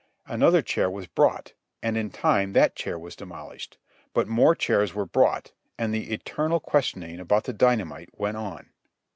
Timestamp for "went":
8.19-8.37